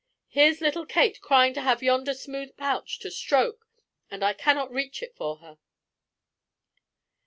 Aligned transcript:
Here's 0.29 0.61
little 0.61 0.87
Kate 0.87 1.21
crying 1.21 1.53
to 1.53 1.61
have 1.61 1.83
yonder 1.83 2.15
smooth 2.15 2.57
pouch 2.57 2.97
to 3.01 3.11
stroke, 3.11 3.67
and 4.09 4.23
I 4.23 4.33
cannot 4.33 4.71
reach 4.71 5.03
it 5.03 5.15
for 5.15 5.37
her." 5.37 5.59